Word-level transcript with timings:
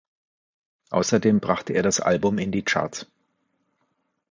Außerdem 0.89 1.39
brachte 1.41 1.73
er 1.73 1.83
das 1.83 1.99
Album 1.99 2.39
in 2.39 2.51
die 2.51 2.63
Charts. 2.63 3.05